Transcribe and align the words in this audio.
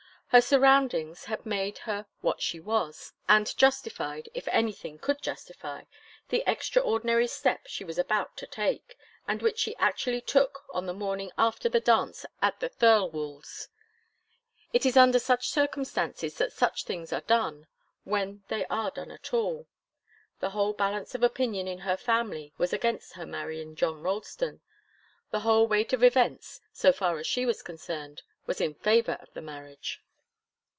Her 0.33 0.39
surroundings 0.39 1.25
had 1.25 1.45
made 1.45 1.79
her 1.79 2.05
what 2.21 2.41
she 2.41 2.57
was, 2.57 3.11
and 3.27 3.53
justified, 3.57 4.29
if 4.33 4.47
anything 4.47 4.97
could 4.97 5.21
justify, 5.21 5.81
the 6.29 6.41
extraordinary 6.47 7.27
step 7.27 7.67
she 7.67 7.83
was 7.83 7.99
about 7.99 8.37
to 8.37 8.47
take, 8.47 8.97
and 9.27 9.41
which 9.41 9.59
she 9.59 9.75
actually 9.75 10.21
took 10.21 10.63
on 10.73 10.85
the 10.85 10.93
morning 10.93 11.33
after 11.37 11.67
the 11.67 11.81
dance 11.81 12.25
at 12.41 12.61
the 12.61 12.69
Thirlwalls'. 12.69 13.67
It 14.71 14.85
is 14.85 14.95
under 14.95 15.19
such 15.19 15.49
circumstances 15.49 16.37
that 16.37 16.53
such 16.53 16.85
things 16.85 17.11
are 17.11 17.19
done, 17.19 17.67
when 18.05 18.43
they 18.47 18.65
are 18.67 18.89
done 18.91 19.11
at 19.11 19.33
all. 19.33 19.67
The 20.39 20.51
whole 20.51 20.71
balance 20.71 21.13
of 21.13 21.23
opinion 21.23 21.67
in 21.67 21.79
her 21.79 21.97
family 21.97 22.53
was 22.57 22.71
against 22.71 23.15
her 23.15 23.25
marrying 23.25 23.75
John 23.75 24.01
Ralston. 24.01 24.61
The 25.31 25.41
whole 25.41 25.67
weight 25.67 25.91
of 25.91 26.05
events, 26.05 26.61
so 26.71 26.93
far 26.93 27.19
as 27.19 27.27
she 27.27 27.45
was 27.45 27.61
concerned, 27.61 28.21
was 28.45 28.61
in 28.61 28.73
favour 28.75 29.17
of 29.19 29.33
the 29.33 29.41
marriage. 29.41 30.01